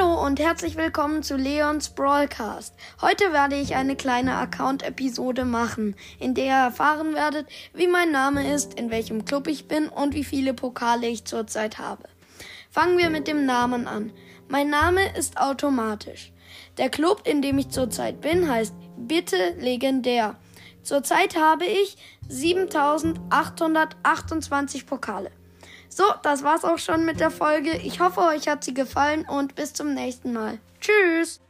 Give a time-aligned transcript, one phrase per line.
[0.00, 2.74] und herzlich willkommen zu Leons Brawlcast.
[3.02, 8.54] Heute werde ich eine kleine Account-Episode machen, in der ihr erfahren werdet, wie mein Name
[8.54, 12.04] ist, in welchem Club ich bin und wie viele Pokale ich zurzeit habe.
[12.70, 14.14] Fangen wir mit dem Namen an.
[14.48, 16.32] Mein Name ist automatisch.
[16.78, 20.38] Der Club, in dem ich zurzeit bin, heißt Bitte Legendär.
[20.82, 21.98] Zurzeit habe ich
[22.28, 25.32] 7828 Pokale.
[25.94, 27.76] So, das war's auch schon mit der Folge.
[27.76, 30.58] Ich hoffe, euch hat sie gefallen und bis zum nächsten Mal.
[30.80, 31.40] Tschüss!